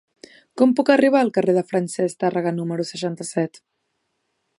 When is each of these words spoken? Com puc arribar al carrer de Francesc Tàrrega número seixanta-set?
Com 0.59 0.71
puc 0.77 0.87
arribar 0.93 1.19
al 1.19 1.29
carrer 1.35 1.53
de 1.57 1.63
Francesc 1.73 2.19
Tàrrega 2.25 2.55
número 2.61 2.87
seixanta-set? 2.93 3.61